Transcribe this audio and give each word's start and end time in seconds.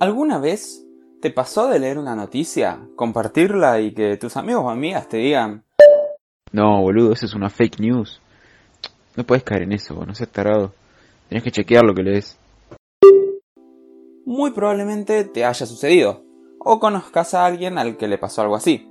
¿Alguna 0.00 0.38
vez 0.38 0.86
te 1.20 1.30
pasó 1.30 1.66
de 1.66 1.80
leer 1.80 1.98
una 1.98 2.14
noticia, 2.14 2.78
compartirla 2.94 3.80
y 3.80 3.92
que 3.92 4.16
tus 4.16 4.36
amigos 4.36 4.62
o 4.64 4.70
amigas 4.70 5.08
te 5.08 5.16
digan 5.16 5.64
No, 6.52 6.80
boludo, 6.82 7.12
eso 7.12 7.26
es 7.26 7.34
una 7.34 7.50
fake 7.50 7.80
news. 7.80 8.22
No 9.16 9.24
puedes 9.24 9.42
caer 9.42 9.62
en 9.62 9.72
eso, 9.72 10.06
no 10.06 10.14
seas 10.14 10.30
tarado. 10.30 10.72
Tienes 11.28 11.42
que 11.42 11.50
chequear 11.50 11.84
lo 11.84 11.94
que 11.94 12.04
lees. 12.04 12.38
Muy 14.24 14.52
probablemente 14.52 15.24
te 15.24 15.44
haya 15.44 15.66
sucedido, 15.66 16.22
o 16.60 16.78
conozcas 16.78 17.34
a 17.34 17.44
alguien 17.44 17.76
al 17.76 17.96
que 17.96 18.06
le 18.06 18.18
pasó 18.18 18.42
algo 18.42 18.54
así. 18.54 18.88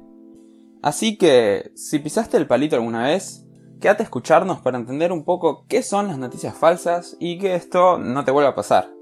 Así 0.81 1.17
que, 1.17 1.71
si 1.75 1.99
pisaste 1.99 2.35
el 2.35 2.47
palito 2.47 2.75
alguna 2.75 3.03
vez, 3.03 3.45
quédate 3.79 4.03
a 4.03 4.05
escucharnos 4.05 4.59
para 4.59 4.77
entender 4.77 5.13
un 5.13 5.23
poco 5.23 5.65
qué 5.69 5.83
son 5.83 6.09
las 6.09 6.17
noticias 6.17 6.53
falsas 6.53 7.15
y 7.17 7.39
que 7.39 7.55
esto 7.55 7.97
no 7.97 8.25
te 8.25 8.31
vuelva 8.31 8.49
a 8.49 8.55
pasar. 8.55 8.96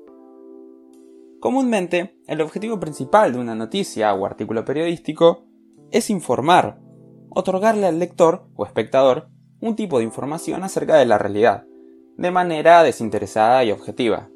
Comúnmente, 1.46 2.18
el 2.26 2.42
objetivo 2.42 2.80
principal 2.80 3.32
de 3.32 3.38
una 3.38 3.54
noticia 3.54 4.12
o 4.16 4.26
artículo 4.26 4.66
periodístico 4.66 5.46
es 5.92 6.10
informar, 6.10 6.80
otorgarle 7.30 7.86
al 7.86 8.00
lector 8.00 8.48
o 8.56 8.66
espectador 8.66 9.28
un 9.62 9.76
tipo 9.76 10.00
de 10.00 10.06
información 10.06 10.64
acerca 10.64 10.96
de 10.96 11.06
la 11.06 11.20
realidad, 11.20 11.68
de 12.18 12.32
manera 12.32 12.82
desinteresada 12.82 13.64
y 13.64 13.70
objetiva. 13.70 14.28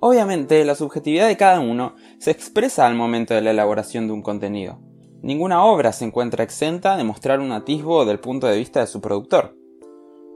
Obviamente, 0.00 0.64
la 0.64 0.76
subjetividad 0.76 1.26
de 1.26 1.36
cada 1.36 1.58
uno 1.58 1.96
se 2.20 2.30
expresa 2.30 2.86
al 2.86 2.94
momento 2.94 3.34
de 3.34 3.40
la 3.40 3.50
elaboración 3.50 4.06
de 4.06 4.12
un 4.12 4.22
contenido. 4.22 4.78
Ninguna 5.22 5.64
obra 5.64 5.92
se 5.92 6.04
encuentra 6.04 6.44
exenta 6.44 6.96
de 6.96 7.02
mostrar 7.02 7.40
un 7.40 7.50
atisbo 7.50 8.04
del 8.04 8.20
punto 8.20 8.46
de 8.46 8.58
vista 8.58 8.78
de 8.78 8.86
su 8.86 9.00
productor. 9.00 9.56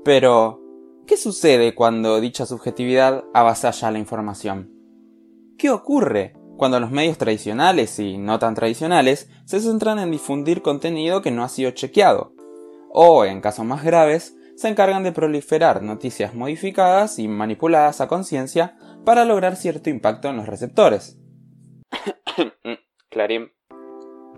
Pero, 0.05 0.61
¿qué 1.07 1.17
sucede 1.17 1.77
cuando 1.77 2.21
dicha 2.21 2.45
subjetividad 2.45 3.23
avasalla 3.33 3.93
la 3.93 4.01
información? 4.01 4.76
¿Qué 5.59 5.71
ocurre 5.71 6.35
cuando 6.59 6.81
los 6.81 6.91
medios 6.91 7.17
tradicionales 7.17 7.99
y 7.99 8.19
no 8.19 8.39
tan 8.39 8.55
tradicionales 8.55 9.31
se 9.47 9.61
centran 9.61 9.99
en 9.99 10.11
difundir 10.11 10.61
contenido 10.61 11.23
que 11.23 11.31
no 11.31 11.43
ha 11.45 11.49
sido 11.49 11.71
chequeado? 11.71 12.35
O, 12.91 13.25
en 13.25 13.41
casos 13.41 13.65
más 13.65 13.83
graves, 13.83 14.37
se 14.57 14.69
encargan 14.69 15.03
de 15.03 15.13
proliferar 15.13 15.83
noticias 15.83 16.35
modificadas 16.35 17.19
y 17.19 17.27
manipuladas 17.27 18.03
a 18.03 18.09
conciencia 18.09 18.77
para 19.07 19.25
lograr 19.25 19.57
cierto 19.57 19.89
impacto 19.89 20.29
en 20.29 20.37
los 20.37 20.47
receptores. 20.47 21.19
Clarín. 23.11 23.51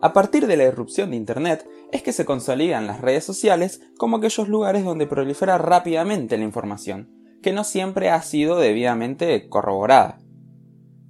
A 0.01 0.13
partir 0.13 0.47
de 0.47 0.57
la 0.57 0.65
irrupción 0.65 1.11
de 1.11 1.17
Internet 1.17 1.69
es 1.91 2.05
que 2.05 2.13
se 2.13 2.25
consolidan 2.25 2.87
las 2.87 3.01
redes 3.01 3.25
sociales 3.25 3.81
como 3.97 4.19
aquellos 4.19 4.49
lugares 4.49 4.85
donde 4.85 5.09
prolifera 5.09 5.59
rápidamente 5.59 6.39
la 6.39 6.45
información, 6.45 7.11
que 7.43 7.53
no 7.53 7.65
siempre 7.65 8.11
ha 8.11 8.23
sido 8.23 8.57
debidamente 8.57 9.49
corroborada. 9.49 10.21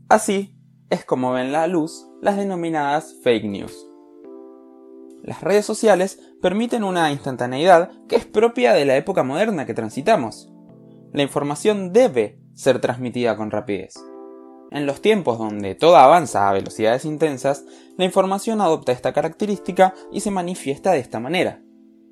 Así 0.08 0.54
es 0.88 1.04
como 1.04 1.32
ven 1.32 1.52
la 1.52 1.66
luz 1.66 2.08
las 2.22 2.38
denominadas 2.38 3.14
fake 3.22 3.44
news. 3.44 3.86
Las 5.22 5.42
redes 5.42 5.66
sociales 5.66 6.18
permiten 6.40 6.82
una 6.82 7.12
instantaneidad 7.12 7.90
que 8.08 8.16
es 8.16 8.24
propia 8.24 8.72
de 8.72 8.86
la 8.86 8.96
época 8.96 9.22
moderna 9.22 9.66
que 9.66 9.74
transitamos. 9.74 10.50
La 11.12 11.22
información 11.22 11.92
debe 11.92 12.40
ser 12.54 12.80
transmitida 12.80 13.36
con 13.36 13.50
rapidez. 13.50 13.96
En 14.70 14.86
los 14.86 15.02
tiempos 15.02 15.38
donde 15.38 15.74
todo 15.74 15.96
avanza 15.96 16.48
a 16.48 16.54
velocidades 16.54 17.04
intensas, 17.04 17.66
la 17.98 18.06
información 18.06 18.62
adopta 18.62 18.92
esta 18.92 19.12
característica 19.12 19.92
y 20.10 20.20
se 20.20 20.30
manifiesta 20.30 20.92
de 20.92 21.00
esta 21.00 21.20
manera. 21.20 21.60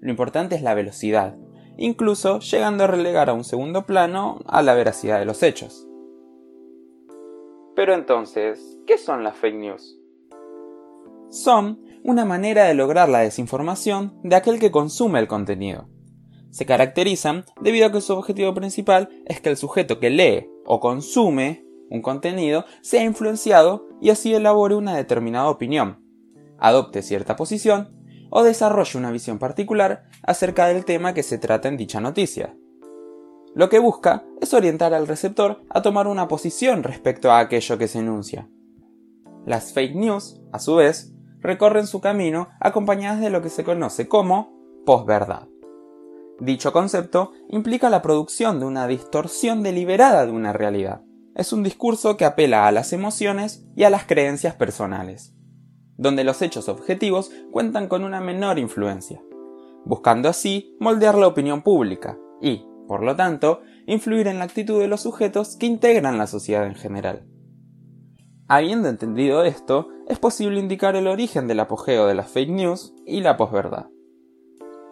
Lo 0.03 0.11
importante 0.11 0.55
es 0.55 0.61
la 0.61 0.75
velocidad, 0.75 1.39
incluso 1.79 2.41
llegando 2.41 2.85
a 2.85 2.89
relegar 2.89 3.31
a 3.31 3.35
un 3.35 3.45
segundo 3.45 3.87
plano 3.87 4.41
a 4.47 4.61
la 4.61 4.75
veracidad 4.75 5.19
de 5.19 5.25
los 5.25 5.43
hechos. 5.43 5.87
Pero 7.77 7.95
entonces, 7.95 8.79
¿qué 8.87 8.97
son 8.97 9.23
las 9.23 9.37
fake 9.37 9.55
news? 9.55 10.01
Son 11.29 11.79
una 12.03 12.25
manera 12.25 12.65
de 12.65 12.75
lograr 12.75 13.11
la 13.11 13.19
desinformación 13.19 14.19
de 14.25 14.35
aquel 14.35 14.59
que 14.59 14.71
consume 14.71 15.21
el 15.21 15.29
contenido. 15.29 15.87
Se 16.51 16.65
caracterizan 16.65 17.45
debido 17.61 17.87
a 17.87 17.93
que 17.93 18.01
su 18.01 18.15
objetivo 18.15 18.55
principal 18.55 19.11
es 19.27 19.43
que 19.43 19.51
el 19.51 19.59
sujeto 19.59 20.01
que 20.01 20.09
lee 20.09 20.49
o 20.65 20.81
consume 20.81 21.67
un 21.91 22.01
contenido 22.01 22.65
sea 22.81 23.05
influenciado 23.05 23.87
y 24.01 24.09
así 24.09 24.35
elabore 24.35 24.75
una 24.75 24.97
determinada 24.97 25.51
opinión, 25.51 26.03
adopte 26.59 27.03
cierta 27.03 27.37
posición 27.37 27.95
o 28.31 28.43
desarrolle 28.43 28.99
una 28.99 29.11
visión 29.11 29.39
particular 29.39 30.05
acerca 30.23 30.67
del 30.67 30.87
tema 30.87 31.13
que 31.13 31.23
se 31.23 31.37
trata 31.37 31.69
en 31.69 31.77
dicha 31.77 32.01
noticia. 32.01 32.57
Lo 33.57 33.71
que 33.71 33.79
busca 33.79 34.23
es 34.43 34.53
orientar 34.53 34.93
al 34.93 35.09
receptor 35.09 35.63
a 35.71 35.81
tomar 35.81 36.09
una 36.09 36.29
posición 36.29 36.83
respecto 36.83 37.33
a 37.33 37.39
aquello 37.39 37.79
que 37.79 37.89
se 37.89 38.01
enuncia. 38.01 38.51
Las 39.47 39.73
fake 39.73 39.95
news, 39.97 40.39
a 40.53 40.59
su 40.59 40.75
vez, 40.75 41.15
recorren 41.41 41.87
su 41.87 42.03
camino 42.03 42.49
acompañadas 42.61 43.19
de 43.23 43.31
lo 43.31 43.41
que 43.41 43.49
se 43.49 43.65
conoce 43.65 44.09
como 44.09 44.53
posverdad. 44.85 45.49
Dicho 46.39 46.71
concepto 46.71 47.33
implica 47.49 47.89
la 47.89 48.03
producción 48.03 48.61
de 48.61 48.67
una 48.67 48.87
distorsión 48.87 49.63
deliberada 49.63 50.27
de 50.27 50.33
una 50.33 50.53
realidad. 50.53 51.01
Es 51.35 51.55
un 51.55 51.63
discurso 51.63 52.19
que 52.19 52.27
apela 52.27 52.67
a 52.67 52.73
las 52.73 52.93
emociones 52.93 53.65
y 53.75 53.85
a 53.85 53.91
las 53.91 54.05
creencias 54.05 54.55
personales, 54.55 55.35
donde 55.97 56.25
los 56.25 56.43
hechos 56.43 56.69
objetivos 56.69 57.31
cuentan 57.53 57.89
con 57.89 58.05
una 58.05 58.21
menor 58.21 58.59
influencia, 58.59 59.23
buscando 59.87 60.29
así 60.29 60.77
moldear 60.79 61.15
la 61.15 61.27
opinión 61.27 61.63
pública 61.63 62.19
y, 62.43 62.67
por 62.87 63.03
lo 63.03 63.17
tanto, 63.17 63.61
influir 63.87 64.27
en 64.29 64.39
la 64.39 64.45
actitud 64.45 64.81
de 64.81 64.89
los 64.89 65.03
sujetos 65.03 65.57
que 65.57 65.67
integran 65.67 66.19
la 66.19 66.27
sociedad 66.27 66.67
en 66.67 66.75
general. 66.75 67.27
Habiendo 68.49 68.89
entendido 68.89 69.43
esto, 69.43 69.89
es 70.09 70.19
posible 70.19 70.61
indicar 70.61 70.95
el 70.95 71.09
origen 71.09 71.49
del 71.49 71.61
apogeo 71.61 72.07
de 72.07 72.15
las 72.15 72.31
fake 72.31 72.51
news 72.51 72.95
y 73.05 73.21
la 73.21 73.37
posverdad. 73.37 73.87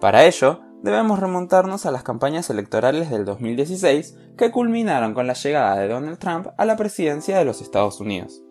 Para 0.00 0.25
ello, 0.27 0.60
debemos 0.83 1.21
remontarnos 1.21 1.87
a 1.87 1.93
las 1.93 2.03
campañas 2.03 2.50
electorales 2.50 3.10
del 3.10 3.25
2016 3.25 4.16
que 4.37 4.50
culminaron 4.50 5.15
con 5.15 5.27
la 5.28 5.34
llegada 5.34 5.77
de 5.77 5.88
Donald 5.88 6.19
Trump 6.19 6.49
a 6.59 6.65
la 6.65 6.77
presidencia 6.77 7.38
de 7.38 7.44
los 7.44 7.60
Estados 7.60 8.00
Unidos. 8.00 8.43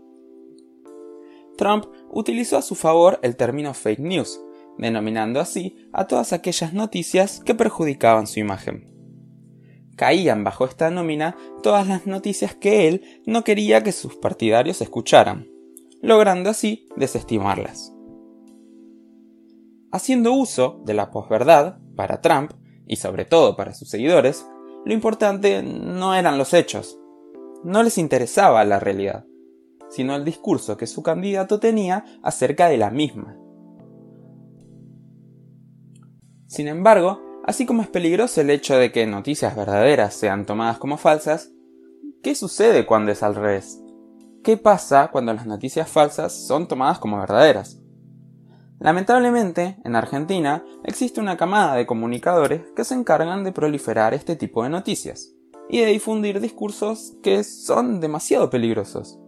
Trump 1.58 1.86
utilizó 2.09 2.58
a 2.58 2.62
su 2.62 2.76
favor 2.76 3.20
el 3.22 3.36
término 3.36 3.74
fake 3.74 4.00
news, 4.00 4.40
denominando 4.78 5.40
así 5.40 5.90
a 5.92 6.08
todas 6.08 6.34
aquellas 6.34 6.74
noticias 6.74 7.42
que 7.46 7.53
perjudicaban 7.53 8.26
su 8.26 8.40
imagen 8.40 8.93
caían 9.96 10.44
bajo 10.44 10.66
esta 10.66 10.90
nómina 10.90 11.36
todas 11.62 11.88
las 11.88 12.06
noticias 12.06 12.56
que 12.56 12.88
él 12.88 13.22
no 13.26 13.44
quería 13.44 13.84
que 13.84 13.92
sus 13.92 14.16
partidarios 14.16 14.81
escucharan, 14.81 15.48
logrando 16.02 16.50
así 16.50 16.88
desestimarlas. 16.96 17.94
Haciendo 19.92 20.34
uso 20.34 20.82
de 20.86 20.94
la 20.96 21.12
posverdad, 21.12 21.78
para 21.96 22.22
Trump, 22.22 22.52
y 22.88 22.96
sobre 22.96 23.26
todo 23.26 23.56
para 23.56 23.74
sus 23.74 23.90
seguidores, 23.90 24.46
lo 24.86 24.94
importante 24.94 25.64
no 25.64 26.16
eran 26.16 26.38
los 26.38 26.53
hechos, 26.53 27.00
no 27.64 27.84
les 27.84 27.98
interesaba 27.98 28.66
la 28.66 28.80
realidad, 28.80 29.26
sino 29.90 30.16
el 30.16 30.26
discurso 30.26 30.76
que 30.76 30.88
su 30.88 31.03
candidato 31.03 31.59
tenía 31.59 32.03
acerca 32.24 32.68
de 32.68 32.78
la 32.78 32.90
misma. 32.90 33.38
Sin 36.48 36.68
embargo, 36.68 37.22
Así 37.44 37.66
como 37.66 37.81
es 37.81 37.90
peligroso 37.90 38.40
el 38.40 38.50
hecho 38.50 38.78
de 38.78 38.94
que 38.94 39.06
noticias 39.06 39.56
verdaderas 39.56 40.14
sean 40.14 40.46
tomadas 40.46 40.78
como 40.78 40.98
falsas, 40.98 41.52
¿qué 42.22 42.36
sucede 42.36 42.86
cuando 42.86 43.12
es 43.12 43.22
al 43.22 43.36
revés? 43.36 43.81
¿Qué 44.44 44.56
pasa 44.56 45.09
cuando 45.12 45.34
las 45.34 45.46
noticias 45.46 45.90
falsas 45.90 46.48
son 46.48 46.70
tomadas 46.70 47.00
como 47.00 47.20
verdaderas? 47.20 47.82
Lamentablemente, 48.80 49.78
en 49.84 49.96
Argentina 49.96 50.64
existe 50.86 51.20
una 51.20 51.36
camada 51.36 51.76
de 51.76 51.86
comunicadores 51.86 52.62
que 52.76 52.86
se 52.86 52.96
encargan 52.96 53.44
de 53.44 53.52
proliferar 53.52 54.14
este 54.14 54.38
tipo 54.38 54.64
de 54.64 54.70
noticias 54.70 55.34
y 55.70 55.80
de 55.80 55.88
difundir 55.88 56.40
discursos 56.40 57.14
que 57.22 57.44
son 57.44 58.00
demasiado 58.00 58.50
peligrosos. 58.50 59.20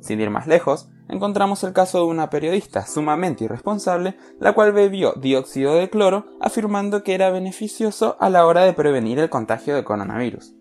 Sin 0.00 0.20
ir 0.20 0.30
más 0.30 0.46
lejos, 0.46 0.88
encontramos 1.08 1.62
el 1.64 1.72
caso 1.72 1.98
de 1.98 2.04
una 2.04 2.30
periodista 2.30 2.86
sumamente 2.86 3.44
irresponsable, 3.44 4.16
la 4.40 4.52
cual 4.52 4.72
bebió 4.72 5.12
dióxido 5.14 5.74
de 5.74 5.90
cloro 5.90 6.26
afirmando 6.40 7.02
que 7.02 7.14
era 7.14 7.30
beneficioso 7.30 8.16
a 8.20 8.30
la 8.30 8.46
hora 8.46 8.62
de 8.62 8.72
prevenir 8.72 9.18
el 9.18 9.30
contagio 9.30 9.74
de 9.74 9.84
coronavirus. 9.84 10.54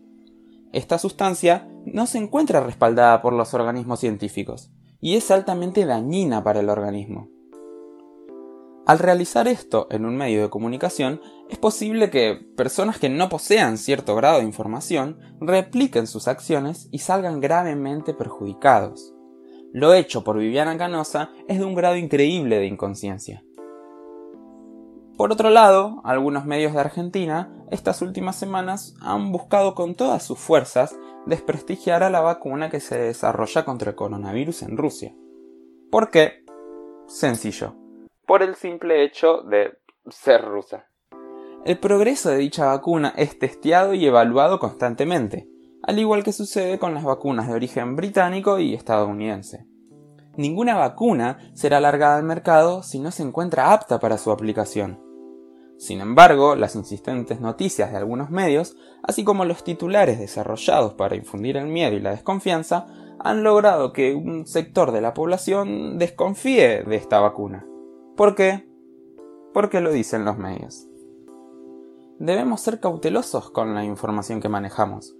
Esta 0.74 0.98
sustancia 0.98 1.68
no 1.86 2.06
se 2.08 2.18
encuentra 2.18 2.62
respaldada 2.62 3.22
por 3.22 3.34
los 3.34 3.54
organismos 3.54 4.00
científicos 4.00 4.72
y 5.02 5.16
es 5.16 5.32
altamente 5.32 5.86
dañina 5.86 6.44
para 6.44 6.62
el 6.62 6.70
organismo. 6.70 7.30
Al 8.86 9.00
realizar 9.00 9.48
esto 9.48 9.88
en 9.92 10.06
un 10.06 10.18
medio 10.18 10.42
de 10.42 10.50
comunicación, 10.50 11.22
es 11.50 11.58
posible 11.58 12.10
que 12.10 12.40
personas 12.58 12.98
que 12.98 13.10
no 13.10 13.30
posean 13.30 13.78
cierto 13.78 14.16
grado 14.16 14.40
de 14.40 14.46
información 14.46 15.20
repliquen 15.40 16.08
sus 16.08 16.28
acciones 16.28 16.88
y 16.92 17.00
salgan 17.00 17.42
gravemente 17.42 18.14
perjudicados. 18.14 19.14
Lo 19.74 19.94
hecho 19.94 20.24
por 20.24 20.38
Viviana 20.38 20.78
Canosa 20.78 21.32
es 21.48 21.60
de 21.60 21.66
un 21.66 21.76
grado 21.76 21.96
increíble 21.96 22.58
de 22.58 22.66
inconsciencia. 22.66 23.44
Por 25.18 25.32
otro 25.32 25.50
lado, 25.50 26.02
algunos 26.04 26.46
medios 26.46 26.74
de 26.74 26.80
Argentina 26.80 27.54
estas 27.72 28.02
últimas 28.02 28.36
semanas 28.36 28.96
han 29.02 29.32
buscado 29.32 29.76
con 29.76 29.96
todas 29.96 30.24
sus 30.24 30.38
fuerzas 30.38 30.98
desprestigiar 31.26 32.04
a 32.04 32.10
la 32.10 32.20
vacuna 32.20 32.70
que 32.70 32.82
se 32.82 32.98
desarrolla 32.98 33.64
contra 33.64 33.92
el 33.92 33.96
coronavirus 33.96 34.64
en 34.64 34.76
Rusia. 34.76 35.16
¿Por 35.90 36.10
qué? 36.10 36.44
Sencillo. 37.08 37.76
Por 38.26 38.44
el 38.44 38.56
simple 38.56 39.06
hecho 39.06 39.44
de 39.44 39.78
ser 40.10 40.44
rusa. 40.44 40.88
El 41.64 41.78
progreso 41.80 42.30
de 42.30 42.38
dicha 42.38 42.66
vacuna 42.66 43.14
es 43.16 43.40
testeado 43.40 43.94
y 43.94 44.06
evaluado 44.06 44.60
constantemente, 44.60 45.48
al 45.84 46.00
igual 46.00 46.24
que 46.24 46.34
sucede 46.34 46.80
con 46.80 46.94
las 46.94 47.04
vacunas 47.04 47.48
de 47.48 47.54
origen 47.54 47.96
británico 47.96 48.60
y 48.60 48.74
estadounidense. 48.74 49.66
Ninguna 50.38 50.78
vacuna 50.78 51.40
será 51.54 51.78
alargada 51.78 52.18
al 52.18 52.24
mercado 52.24 52.84
si 52.84 53.00
no 53.00 53.12
se 53.12 53.24
encuentra 53.24 53.74
apta 53.74 54.00
para 54.00 54.18
su 54.18 54.32
aplicación. 54.32 55.00
Sin 55.78 56.00
embargo, 56.00 56.56
las 56.56 56.76
insistentes 56.76 57.42
noticias 57.42 57.92
de 57.92 57.98
algunos 57.98 58.30
medios, 58.30 58.78
así 59.04 59.24
como 59.24 59.46
los 59.46 59.64
titulares 59.64 60.20
desarrollados 60.20 60.94
para 60.94 61.16
infundir 61.16 61.58
el 61.58 61.68
miedo 61.68 61.96
y 61.96 62.00
la 62.00 62.12
desconfianza, 62.12 62.86
han 63.20 63.44
logrado 63.44 63.92
que 63.92 64.14
un 64.14 64.46
sector 64.46 64.92
de 64.92 65.02
la 65.02 65.14
población 65.14 65.98
desconfíe 65.98 66.84
de 66.84 66.96
esta 66.96 67.20
vacuna. 67.20 67.66
¿Por 68.16 68.36
qué? 68.36 68.70
Porque 69.54 69.82
lo 69.82 69.92
dicen 69.92 70.24
los 70.24 70.38
medios. 70.38 70.88
Debemos 72.20 72.62
ser 72.62 72.80
cautelosos 72.80 73.50
con 73.50 73.74
la 73.74 73.84
información 73.84 74.40
que 74.40 74.50
manejamos, 74.50 75.16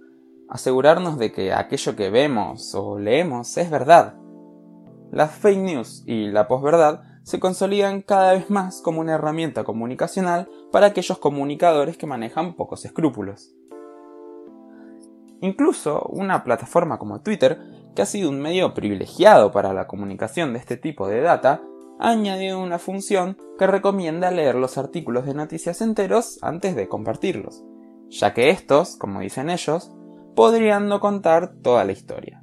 asegurarnos 0.52 1.16
de 1.18 1.32
que 1.32 1.54
aquello 1.54 1.96
que 1.96 2.10
vemos 2.10 2.74
o 2.74 2.98
leemos 2.98 3.56
es 3.56 3.70
verdad. 3.70 4.16
Las 5.10 5.30
fake 5.30 5.58
news 5.58 6.04
y 6.06 6.26
la 6.26 6.46
posverdad 6.46 7.00
se 7.22 7.40
consolidan 7.40 8.02
cada 8.02 8.34
vez 8.34 8.50
más 8.50 8.82
como 8.82 9.00
una 9.00 9.14
herramienta 9.14 9.64
comunicacional 9.64 10.50
para 10.70 10.88
aquellos 10.88 11.16
comunicadores 11.16 11.96
que 11.96 12.06
manejan 12.06 12.54
pocos 12.54 12.84
escrúpulos. 12.84 13.54
Incluso 15.40 16.02
una 16.10 16.44
plataforma 16.44 16.98
como 16.98 17.22
Twitter, 17.22 17.58
que 17.96 18.02
ha 18.02 18.06
sido 18.06 18.28
un 18.28 18.38
medio 18.38 18.74
privilegiado 18.74 19.52
para 19.52 19.72
la 19.72 19.86
comunicación 19.86 20.52
de 20.52 20.58
este 20.58 20.76
tipo 20.76 21.08
de 21.08 21.22
data, 21.22 21.62
ha 21.98 22.10
añadido 22.10 22.62
una 22.62 22.78
función 22.78 23.38
que 23.58 23.66
recomienda 23.66 24.30
leer 24.30 24.56
los 24.56 24.76
artículos 24.76 25.24
de 25.24 25.32
noticias 25.32 25.80
enteros 25.80 26.38
antes 26.42 26.76
de 26.76 26.88
compartirlos, 26.88 27.64
ya 28.10 28.34
que 28.34 28.50
estos, 28.50 28.96
como 28.96 29.20
dicen 29.20 29.48
ellos, 29.48 29.92
podrían 30.34 30.88
no 30.88 31.00
contar 31.00 31.54
toda 31.62 31.84
la 31.84 31.92
historia. 31.92 32.42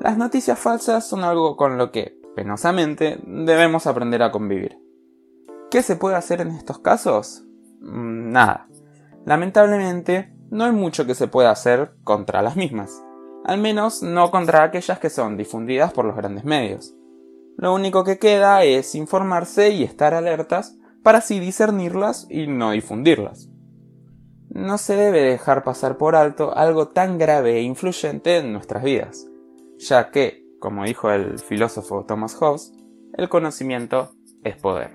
Las 0.00 0.18
noticias 0.18 0.58
falsas 0.58 1.08
son 1.08 1.24
algo 1.24 1.56
con 1.56 1.78
lo 1.78 1.90
que, 1.90 2.20
penosamente, 2.34 3.18
debemos 3.26 3.86
aprender 3.86 4.22
a 4.22 4.30
convivir. 4.30 4.78
¿Qué 5.70 5.82
se 5.82 5.96
puede 5.96 6.16
hacer 6.16 6.40
en 6.40 6.48
estos 6.48 6.78
casos? 6.78 7.44
Mm, 7.80 8.30
nada. 8.30 8.68
Lamentablemente, 9.24 10.32
no 10.50 10.64
hay 10.64 10.72
mucho 10.72 11.06
que 11.06 11.14
se 11.14 11.28
pueda 11.28 11.50
hacer 11.50 11.94
contra 12.04 12.42
las 12.42 12.56
mismas. 12.56 13.02
Al 13.44 13.58
menos 13.58 14.02
no 14.02 14.30
contra 14.30 14.62
aquellas 14.62 14.98
que 14.98 15.10
son 15.10 15.36
difundidas 15.36 15.92
por 15.92 16.04
los 16.04 16.16
grandes 16.16 16.44
medios. 16.44 16.94
Lo 17.56 17.74
único 17.74 18.04
que 18.04 18.18
queda 18.18 18.62
es 18.64 18.94
informarse 18.94 19.70
y 19.70 19.82
estar 19.82 20.14
alertas 20.14 20.76
para 21.02 21.18
así 21.18 21.40
discernirlas 21.40 22.26
y 22.28 22.46
no 22.46 22.72
difundirlas. 22.72 23.48
No 24.48 24.78
se 24.78 24.96
debe 24.96 25.22
dejar 25.22 25.64
pasar 25.64 25.98
por 25.98 26.16
alto 26.16 26.56
algo 26.56 26.88
tan 26.88 27.18
grave 27.18 27.56
e 27.56 27.62
influyente 27.62 28.38
en 28.38 28.52
nuestras 28.52 28.82
vidas, 28.82 29.26
ya 29.78 30.10
que 30.10 30.46
como 30.58 30.84
dijo 30.84 31.10
el 31.10 31.38
filósofo 31.38 32.04
Thomas 32.06 32.34
Hobbes, 32.34 32.72
el 33.16 33.28
conocimiento 33.28 34.10
es 34.42 34.56
poder. 34.56 34.90